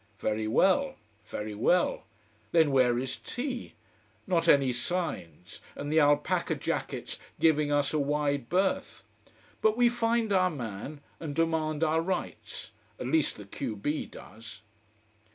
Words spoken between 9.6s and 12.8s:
But we find our man, and demand our rights: